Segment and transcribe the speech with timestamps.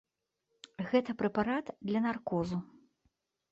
[0.89, 2.57] Гэта прэпарат для наркозу.